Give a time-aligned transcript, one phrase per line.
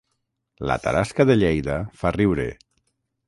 [0.69, 2.47] La tarasca de Lleida fa riure